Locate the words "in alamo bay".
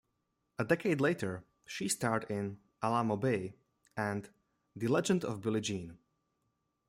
2.23-3.53